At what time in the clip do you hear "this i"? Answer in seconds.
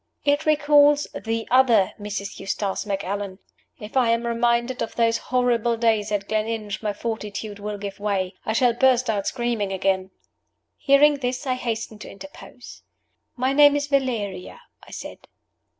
11.19-11.53